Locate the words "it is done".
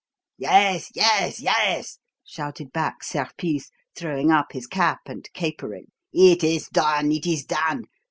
6.11-7.11, 7.11-7.83